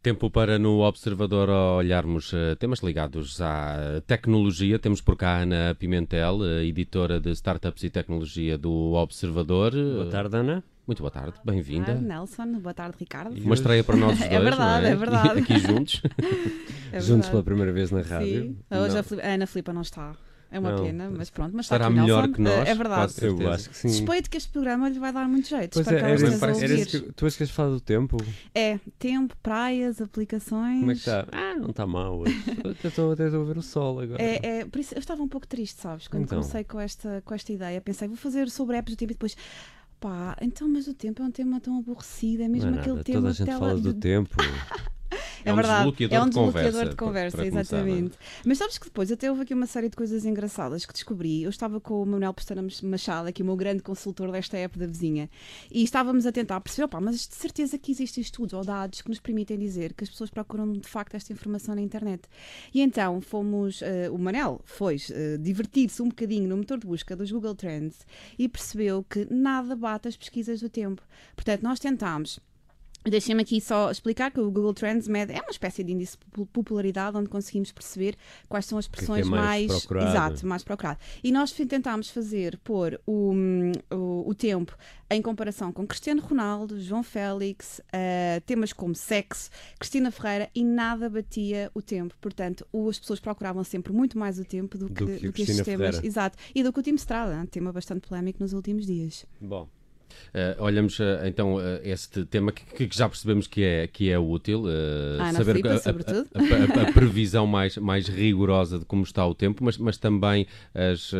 [0.00, 4.78] Tempo para no Observador olharmos uh, temas ligados à tecnologia.
[4.78, 9.72] Temos por cá Ana Pimentel, uh, editora de Startups e Tecnologia do Observador.
[9.72, 10.73] Boa tarde, Ana.
[10.86, 11.86] Muito boa tarde, bem-vinda.
[11.86, 12.52] Boa tarde, Nelson.
[12.60, 13.40] Boa tarde, Ricardo.
[13.42, 14.90] Uma estreia para nós dois, É verdade, é?
[14.90, 15.38] é verdade.
[15.40, 16.02] Aqui juntos.
[16.92, 17.30] É Juntos verdade.
[17.32, 18.42] pela primeira vez na rádio.
[18.42, 18.58] Sim.
[18.70, 20.14] Hoje a, a Ana Filipa não está.
[20.48, 20.84] É uma Não.
[20.84, 21.50] pena, mas pronto.
[21.56, 22.32] Mas Estará está aqui melhor Nelson.
[22.34, 23.14] que nós, É verdade.
[23.14, 23.26] quase.
[23.26, 23.88] Eu acho que sim.
[23.88, 25.72] Suspeito que este programa lhe vai dar muito jeito.
[25.72, 28.16] Pois Espero é, que era a parece- era que tu és que falar do tempo?
[28.54, 30.78] É, tempo, praias, aplicações.
[30.78, 31.26] Como é que está?
[31.32, 32.44] Ah, não está mal hoje.
[32.60, 34.22] Até estou até estou a ver o sol agora.
[34.22, 36.06] É, é, por isso, eu estava um pouco triste, sabes?
[36.06, 36.38] Quando Então.
[36.38, 39.36] comecei com esta, com esta ideia, pensei, vou fazer sobre apps do tempo e depois,
[40.40, 43.04] então, mas o tempo é um tema tão aborrecido, é mesmo não é aquele nada,
[43.04, 44.36] tema toda a gente tela- fala do tempo.
[45.44, 47.76] É, É um verdade, desbloqueador é um de desbloqueador conversa, de para- conversa, para começar,
[47.76, 48.18] exatamente.
[48.44, 51.42] Mas sabes que depois até houve aqui uma série de coisas engraçadas que descobri.
[51.42, 54.86] Eu estava com o Manuel Pestana Machado, aqui o meu grande consultor desta app da
[54.86, 55.28] vizinha,
[55.70, 59.08] e estávamos a tentar perceber, opá, mas de certeza que existem estudos ou dados que
[59.08, 62.22] nos permitem dizer que as pessoas procuram de facto esta informação na internet.
[62.72, 67.14] E então fomos, eh, o Manel foi eh, divertir-se um bocadinho no motor de busca
[67.14, 68.06] dos Google Trends
[68.38, 71.02] e percebeu que nada bate as pesquisas do tempo.
[71.36, 72.40] Portanto, nós tentámos.
[73.04, 76.24] Deixem-me aqui só explicar que o Google Trends mede é uma espécie de índice de
[76.30, 78.16] po- popularidade onde conseguimos perceber
[78.48, 80.08] quais são as que é expressões mais mais, procurado.
[80.10, 80.98] exato, mais procurado.
[81.22, 83.34] E nós tentámos fazer pôr o,
[83.92, 84.74] o, o tempo
[85.10, 91.08] em comparação com Cristiano Ronaldo, João Félix, eh, temas como sexo, Cristina Ferreira e nada
[91.10, 92.14] batia o tempo.
[92.20, 95.42] Portanto, as pessoas procuravam sempre muito mais o tempo do que, Do que do que
[95.42, 96.02] estes temas.
[96.02, 96.38] Exato.
[96.54, 99.26] E do que o time Estrada, um tema bastante polémico nos últimos dias.
[99.40, 99.68] Bom,
[100.34, 104.18] Uh, olhamos uh, então uh, este tema que, que já percebemos que é, que é
[104.18, 104.64] útil,
[105.20, 109.62] Ah, saber a- a, a- a- previsão mais, mais rigorosa de como está o tempo,
[109.64, 111.12] mas, mas também as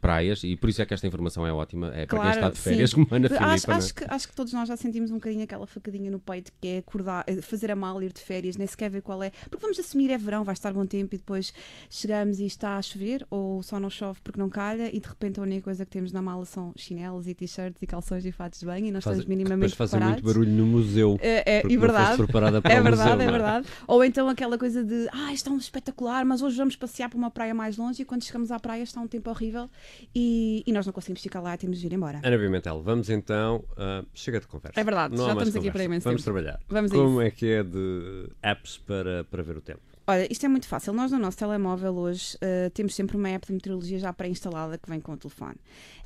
[0.00, 2.58] praias, e por isso é que esta informação é ótima, é para quem está de
[2.58, 2.96] férias, sim.
[3.04, 3.46] como Ana Filipa.
[3.46, 3.74] acho, é?
[3.74, 6.68] acho, que, acho que todos nós já sentimos um bocadinho aquela facadinha no peito que
[6.68, 9.30] é acordar, fazer a mala, ir de férias, nem sequer ver qual é.
[9.50, 11.52] Porque vamos assumir é verão, vai estar bom tempo e depois
[11.90, 15.38] chegamos e está a chover ou só não chove porque não calha e de repente
[15.40, 18.60] a única coisa que temos na mala são chinelos e t-shirts e calções e fatos
[18.60, 20.22] de banho e nós faz, estamos depois minimamente fazem preparados.
[20.22, 21.18] muito barulho no museu.
[21.20, 22.16] É, é, e verdade.
[22.16, 23.66] preparada para É verdade, museu, é verdade.
[23.86, 27.30] Ou então aquela coisa de, ah, está um espetacular, mas hoje vamos passear para uma
[27.30, 29.70] praia mais longe e quando chegamos à praia está um tempo horrível
[30.14, 32.20] e, e nós não conseguimos ficar lá e temos de ir embora.
[32.22, 33.64] Ana Pimentel, vamos então.
[33.76, 34.78] ah, chega de conversa.
[34.80, 36.34] É verdade, Não já estamos aqui para imenso Vamos tempo.
[36.34, 36.60] trabalhar.
[36.68, 39.80] Vamos Como é que é de apps para, para ver o tempo?
[40.08, 40.92] Olha, isto é muito fácil.
[40.92, 44.88] Nós no nosso telemóvel hoje eh, temos sempre uma app de meteorologia já pré-instalada que
[44.88, 45.56] vem com o telefone.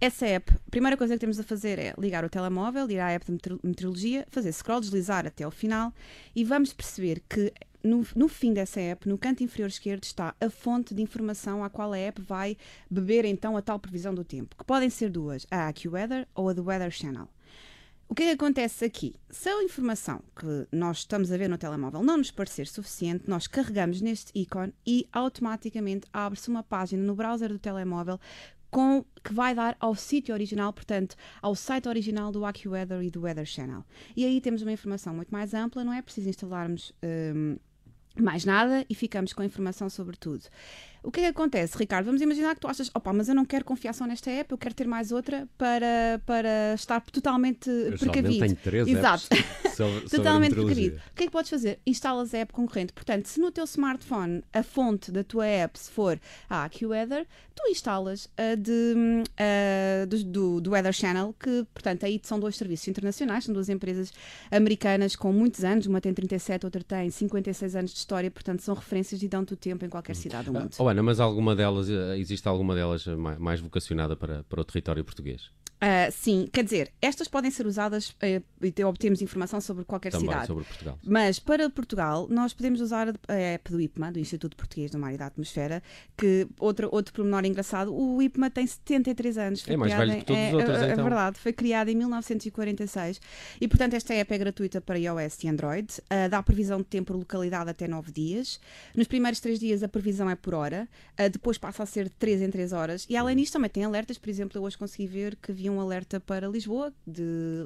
[0.00, 3.10] Essa app, a primeira coisa que temos a fazer é ligar o telemóvel, ir à
[3.12, 5.92] app de meteoro- meteorologia, fazer scroll, deslizar até ao final
[6.34, 7.52] e vamos perceber que
[7.84, 11.70] no, no fim dessa app, no canto inferior esquerdo, está a fonte de informação à
[11.70, 12.56] qual a app vai
[12.90, 16.52] beber então a tal previsão do tempo, que podem ser duas, a AccuWeather ou a
[16.52, 17.28] do Weather Channel.
[18.08, 19.14] O que é que acontece aqui?
[19.30, 23.46] Se a informação que nós estamos a ver no telemóvel não nos parecer suficiente, nós
[23.46, 28.20] carregamos neste ícone e automaticamente abre-se uma página no browser do telemóvel
[28.70, 33.22] com, que vai dar ao sítio original, portanto, ao site original do AccuWeather e do
[33.22, 33.84] Weather Channel.
[34.16, 37.56] E aí temos uma informação muito mais ampla, não é preciso instalarmos hum,
[38.20, 40.44] mais nada e ficamos com a informação sobre tudo.
[41.04, 42.06] O que é que acontece, Ricardo?
[42.06, 44.56] Vamos imaginar que tu achas, opa, mas eu não quero confiar só nesta app, eu
[44.58, 48.38] quero ter mais outra para, para estar totalmente Eu precavido.
[48.38, 49.24] tenho três Exato.
[49.28, 49.44] sobre,
[49.76, 50.90] sobre Totalmente meteorologia.
[50.92, 51.10] precavido.
[51.12, 51.78] O que é que podes fazer?
[51.86, 52.92] Instalas a app concorrente.
[52.94, 57.68] Portanto, se no teu smartphone a fonte da tua app se for a AccuWeather, tu
[57.68, 62.56] instalas a de, hum, a do, do, do Weather Channel, que, portanto, aí são dois
[62.56, 64.10] serviços internacionais, são duas empresas
[64.50, 68.74] americanas com muitos anos, uma tem 37, outra tem 56 anos de história, portanto, são
[68.74, 70.70] referências e dão-te o tempo em qualquer cidade do mundo.
[70.78, 75.04] Oh, Mas alguma delas, eh, existe alguma delas mais, mais vocacionada para, para o território
[75.04, 75.50] português?
[75.86, 80.12] Ah, sim, quer dizer, estas podem ser usadas eh, e te- obtemos informação sobre qualquer
[80.12, 80.46] Também cidade.
[80.46, 80.98] sobre Portugal.
[81.04, 85.12] Mas para Portugal, nós podemos usar a app do IPMA, do Instituto Português do Mar
[85.12, 85.82] e da Atmosfera,
[86.16, 89.60] que outro, outro pormenor engraçado, o IPMA tem 73 anos.
[89.60, 91.04] Foi É mais velho que todos em- os outros, é, é então.
[91.04, 93.20] verdade, foi criado em 1946
[93.60, 97.12] e, portanto, esta app é gratuita para iOS e Android, ah, dá previsão de tempo
[97.12, 98.58] por localidade até 9 dias.
[98.96, 100.88] Nos primeiros 3 dias a previsão é por hora,
[101.18, 103.84] ah, depois passa a ser de 3 em 3 horas e, além disso, também tem
[103.84, 104.16] alertas.
[104.16, 107.22] Por exemplo, eu hoje consegui ver que havia um alerta para Lisboa de,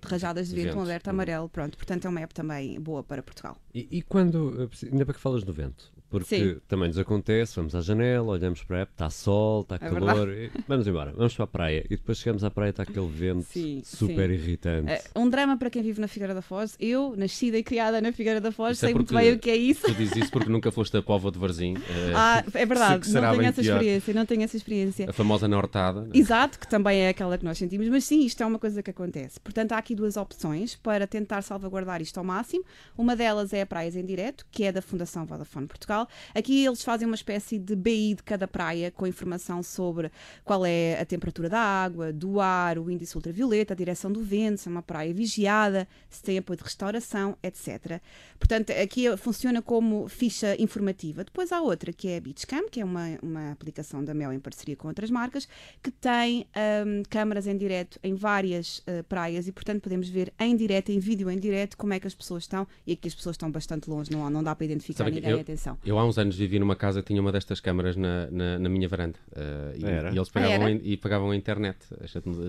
[0.00, 0.84] de rajadas de De vento, um vento.
[0.88, 1.14] alerta Hum.
[1.14, 1.48] amarelo.
[1.48, 3.56] Pronto, portanto, é uma app também boa para Portugal.
[3.74, 6.60] E, e quando, ainda para que falas do vento, Porque Sim.
[6.68, 10.28] também nos acontece, vamos à janela, olhamos para a app, está sol, está É calor,
[10.28, 11.84] e vamos embora, vamos para a praia.
[11.86, 14.34] E depois chegamos à praia e está aquele vento Sim, super sim.
[14.34, 14.90] irritante.
[14.92, 16.76] É, um drama para quem vive na Figueira da Foz.
[16.78, 19.38] Eu, nascida e criada na Figueira da Foz, Isso é sei muito porque- bem o
[19.38, 19.86] que é isso.
[19.86, 23.30] Tu dizes isso porque nunca foste a Póvoa de Varzim, eh, Ah, é verdade, não
[23.32, 23.72] tenho essa pior.
[23.76, 25.08] experiência, não tenho essa experiência.
[25.08, 26.02] a famosa Nortada.
[26.02, 26.10] né?
[26.12, 28.90] Exato, que também é aquela que nós sentimos, mas sim, isto é uma coisa que
[28.90, 29.40] acontece.
[29.40, 32.64] Portanto, há aqui duas opções para tentar salvaguardar isto ao máximo.
[32.98, 36.01] Uma delas é a Praias em Direto, que é da Fundação Vodafone Portugal.
[36.34, 40.10] Aqui eles fazem uma espécie de BI de cada praia com informação sobre
[40.44, 44.58] qual é a temperatura da água, do ar, o índice ultravioleta, a direção do vento,
[44.60, 48.00] se é uma praia vigiada, se tem apoio de restauração, etc.
[48.38, 51.24] Portanto, aqui funciona como ficha informativa.
[51.24, 54.40] Depois há outra que é a Beachcam, que é uma, uma aplicação da Mel em
[54.40, 55.46] parceria com outras marcas,
[55.82, 56.46] que tem
[56.86, 60.98] hum, câmaras em direto em várias eh, praias e, portanto, podemos ver em direto, em
[60.98, 62.66] vídeo em direto, como é que as pessoas estão.
[62.86, 65.30] E aqui as pessoas estão bastante longe, não, não dá para identificar Sabe ninguém.
[65.30, 65.78] eu- Atenção.
[65.84, 68.68] Eu há uns anos vivi numa casa que tinha uma destas câmaras na, na, na
[68.68, 69.18] minha varanda.
[69.34, 69.84] eh, e,
[70.14, 71.78] e eles pagavam, em- e pagavam a internet.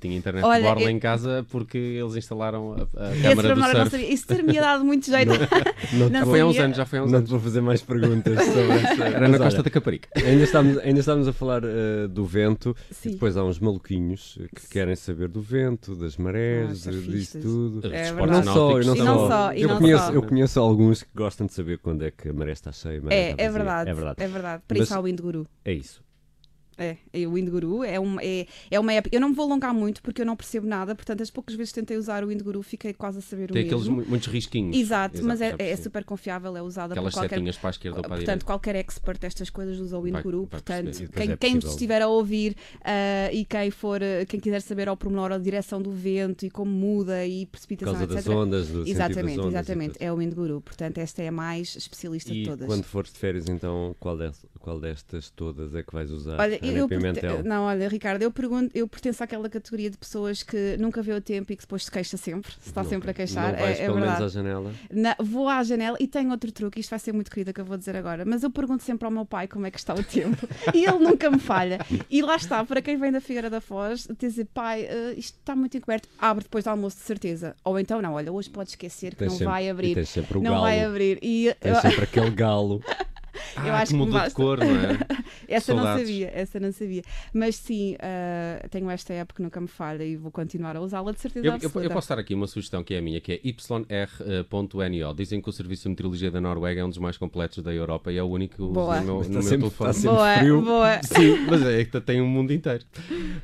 [0.00, 3.48] Tinha internet Olha, de borla eu- em casa porque eles instalaram a, a câmara do
[3.48, 3.90] eu não surf.
[3.90, 4.12] sabia.
[4.12, 5.30] Isso ter-me dado muito jeito.
[5.92, 7.28] Não, Não Já foi há uns anos, já foi há uns não anos.
[7.28, 9.04] te vou fazer mais perguntas sobre essa.
[9.04, 10.08] Era na Costa da Caparica.
[10.16, 13.10] Ainda estamos, ainda estamos a falar eh, do vento e Sim.
[13.12, 17.92] depois há uns maluquinhos que querem saber do vento, das marés, Ah, disso tudo.
[17.92, 18.12] É.
[18.12, 19.78] Não só, eu não E não só, e eu, não
[20.22, 23.00] conheço, eu alguns que gostam de saber quando é que a maré está cheia.
[23.00, 23.58] maré É, está é vazia.
[23.58, 23.90] verdade.
[23.90, 24.22] É verdade.
[24.22, 24.62] É verdade.
[24.70, 25.46] Mas- isso há o Indguru.
[25.64, 26.02] É isso.
[26.78, 29.08] É, é o Indguru é uma, é, é uma app.
[29.12, 31.72] Eu não me vou alongar muito porque eu não percebo nada, portanto, as poucas vezes
[31.72, 33.96] que tentei usar o Indguru fiquei quase a saber Tem o aqueles mesmo.
[34.02, 34.76] mu- muitos risquinhos.
[34.76, 37.34] Exato, mas já é, é super confiável, é usada Aquelas por qualquer.
[37.36, 38.46] setinhas para a esquerda ou para a Portanto, direita.
[38.46, 40.38] qualquer expert destas coisas usa o Vai- Indguru.
[40.42, 42.54] vai portanto, quem, é quem estiver a ouvir
[42.84, 46.50] ah, e quem for, ah, quem quiser saber ao pormenor a direção do vento e
[46.50, 48.36] como muda e Por precipitação, causa das etc.
[48.38, 49.54] ondas, do Exatamente, das ondas.
[49.54, 49.96] exatamente.
[50.00, 50.60] É o Indguru.
[50.60, 52.66] Portanto, esta é a mais especialista E de todas.
[52.66, 56.38] quando fores de férias, então, qual, des- qual destas todas é que vais usar?
[56.40, 57.42] Olha, Ana eu, Pimentel?
[57.44, 61.20] não, olha, Ricardo, eu pergunto, eu pertenço àquela categoria de pessoas que nunca vê o
[61.20, 63.52] tempo e que depois se queixa sempre, se está Não- sempre a queixar.
[63.52, 64.24] Não vais é, é pelo menos verdade.
[64.24, 64.72] à janela?
[64.90, 67.64] Na- vou à janela e tenho outro truque, isto vai ser muito querida que eu
[67.64, 70.02] vou dizer agora, mas eu pergunto sempre ao meu pai como é que está o
[70.02, 71.78] tempo e ele nunca me falha.
[72.10, 75.54] E lá está, para quem vem da Figueira da Foz, dizer, pai, eh, isto está
[75.56, 77.54] muito encoberto, abre depois do almoço de certeza.
[77.64, 79.94] Ou então não, olha, hoje pode esquecer que Tens não sempre- vai abrir.
[79.94, 80.62] tens sempre o Não galo.
[80.62, 81.18] vai abrir.
[81.22, 82.82] E eu- sempre aquele galo.
[83.64, 84.34] eu Ah, acho que que mudou de basta.
[84.34, 84.98] cor, não é?
[85.48, 86.06] Essa não Saudades.
[86.08, 87.02] sabia, essa não sabia.
[87.32, 91.10] Mas sim, ah, tenho esta app que nunca me falha e vou continuar a usá-la
[91.12, 91.80] de certeza Eu, eu- absoluta.
[91.84, 95.14] eu posso dar aqui uma sugestão que é a minha, que é yr.no.
[95.14, 98.12] Dizem que o Serviço de Meteorologia da Noruega é um dos mais completos da Europa
[98.12, 99.00] e é o único que uso Boa.
[99.00, 99.90] no meu, no Está meu sempre- telefone.
[99.90, 100.62] está sempre boa, frio.
[100.62, 101.02] boa.
[101.02, 102.84] Sim, mas é que tem um mundo inteiro.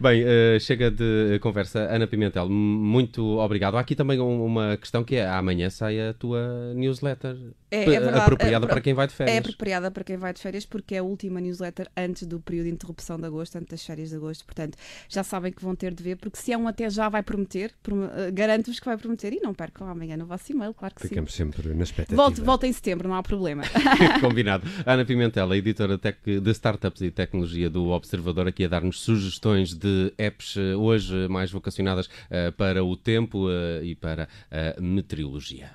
[0.00, 1.80] Bem, eh, chega de conversa.
[1.90, 3.76] Ana Pimentel, muito obrigado.
[3.76, 7.36] Há aqui também um- uma questão que é amanhã sai a tua newsletter
[7.70, 8.18] É, é verdade.
[8.18, 9.38] apropriada É, para quem vai de É férias.
[9.38, 12.72] apropriada para quem vai de férias porque é a última newsletter antes do período de
[12.72, 14.44] interrupção de agosto, antes das férias de agosto.
[14.44, 14.76] Portanto,
[15.08, 17.72] já sabem que vão ter de ver, porque se é um até já vai prometer,
[17.82, 21.08] prom- eh, garanto-vos que vai prometer e não percam amanhã no vosso e-mail, claro que
[21.08, 21.82] Ficamos sempre na sim.
[21.82, 22.44] expectativa.
[22.44, 23.62] Volte em setembro, não há problema.
[24.20, 24.66] Combinado.
[24.86, 30.12] Ana Pimentel, a editora de startups e tecnologia do Observador, aqui a dar-nos sugestões de
[30.18, 35.70] apps eh, hoje mais vocacionadas eh, para o tempo eh, e para a meteorologia.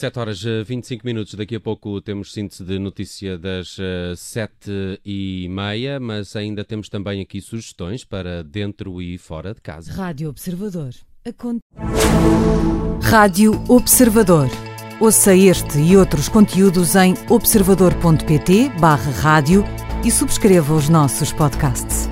[0.00, 5.00] Sete horas eh, 25 minutos, daqui a pouco temos síntese de notícia das eh, sete
[5.04, 9.92] e meia, mas ainda temos também aqui sugestões para dentro e fora de casa.
[9.92, 10.90] Rádio Observador.
[11.26, 11.58] A con-
[13.02, 14.46] Rádio Observador.
[15.00, 19.64] Ouça este e outros conteúdos em observador.pt/barra rádio
[20.04, 22.08] e subscreva os nossos podcasts.